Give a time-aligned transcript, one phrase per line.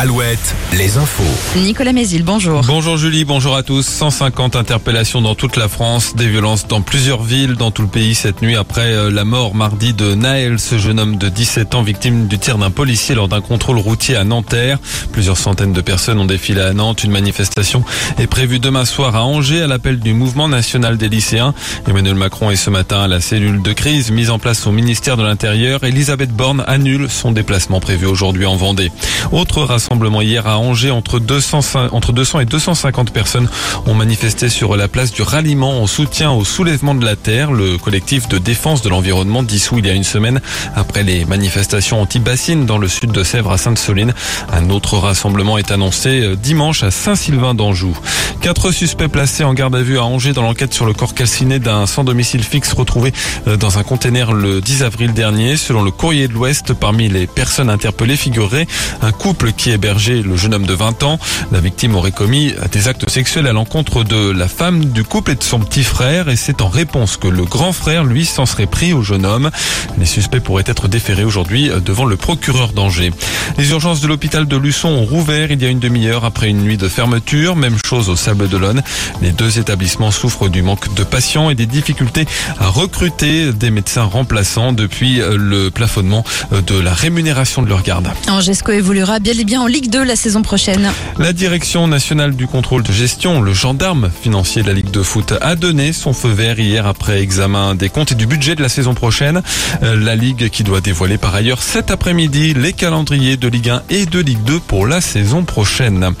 [0.00, 1.58] Alouette, les infos.
[1.58, 2.60] Nicolas Mézil, bonjour.
[2.68, 3.84] Bonjour Julie, bonjour à tous.
[3.84, 8.14] 150 interpellations dans toute la France, des violences dans plusieurs villes dans tout le pays
[8.14, 11.82] cette nuit après euh, la mort mardi de Naël, ce jeune homme de 17 ans
[11.82, 14.78] victime du tir d'un policier lors d'un contrôle routier à Nanterre.
[15.10, 17.02] Plusieurs centaines de personnes ont défilé à Nantes.
[17.02, 17.82] Une manifestation
[18.20, 21.54] est prévue demain soir à Angers à l'appel du mouvement national des lycéens.
[21.88, 25.16] Emmanuel Macron est ce matin à la cellule de crise mise en place au ministère
[25.16, 25.82] de l'Intérieur.
[25.82, 28.92] Elisabeth Borne annule son déplacement prévu aujourd'hui en Vendée.
[29.32, 29.87] Autre rassemblement
[30.22, 33.48] hier à Angers entre 200, entre 200 et 250 personnes
[33.86, 37.52] ont manifesté sur la place du ralliement en soutien au soulèvement de la terre.
[37.52, 40.40] Le collectif de défense de l'environnement dissous il y a une semaine
[40.76, 44.14] après les manifestations anti-bassines dans le sud de Sèvres à Sainte-Soline.
[44.52, 47.96] Un autre rassemblement est annoncé euh, dimanche à Saint-Sylvain d'Anjou.
[48.40, 51.58] Quatre suspects placés en garde à vue à Angers dans l'enquête sur le corps calciné
[51.58, 53.12] d'un sans domicile fixe retrouvé
[53.46, 55.56] euh, dans un container le 10 avril dernier.
[55.56, 58.66] Selon le courrier de l'Ouest, parmi les personnes interpellées figurerait
[59.02, 61.20] un couple qui hébergeait le jeune homme de 20 ans.
[61.52, 65.34] La victime aurait commis des actes sexuels à l'encontre de la femme du couple et
[65.36, 68.66] de son petit frère et c'est en réponse que le grand frère, lui, s'en serait
[68.66, 69.50] pris au jeune homme.
[69.98, 73.12] Les suspects pourraient être déférés aujourd'hui devant le procureur d'Angers.
[73.56, 76.58] Les urgences de l'hôpital de Luçon ont rouvert il y a une demi-heure après une
[76.58, 77.54] nuit de fermeture.
[77.54, 78.82] Même chose au Sable d'Olonne.
[79.22, 82.26] Les deux établissements souffrent du manque de patients et des difficultés
[82.58, 88.08] à recruter des médecins remplaçants depuis le plafonnement de la rémunération de leur garde.
[88.28, 90.90] Angesco évoluera bien et bien en Ligue 2 la saison prochaine.
[91.18, 95.34] La direction nationale du contrôle de gestion, le gendarme financier de la Ligue de foot,
[95.42, 98.70] a donné son feu vert hier après examen des comptes et du budget de la
[98.70, 99.42] saison prochaine.
[99.82, 103.82] Euh, La Ligue qui doit dévoiler par ailleurs cet après-midi les calendriers de Ligue 1
[103.90, 106.14] et de Ligue 2 pour la saison prochaine.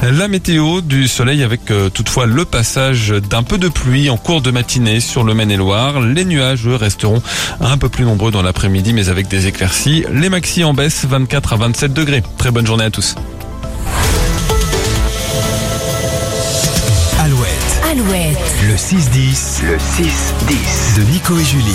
[0.00, 4.42] La météo du soleil avec euh, toutefois le passage d'un peu de pluie en cours
[4.42, 6.00] de matinée sur le Maine-et-Loire.
[6.00, 7.20] Les nuages resteront
[7.60, 10.04] un peu plus nombreux dans l'après-midi mais avec des éclaircies.
[10.12, 12.22] Les maxi en baisse 24 à 27 degrés.
[12.38, 12.91] Très bonne journée à.
[17.18, 18.38] Alouette, Alouette.
[18.68, 19.62] le 6-10.
[19.64, 20.96] Le 6-10.
[20.96, 21.72] De Nico et Julie.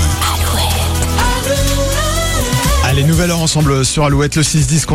[2.84, 4.86] Allez, nouvelle heure ensemble sur Alouette, le 6-10.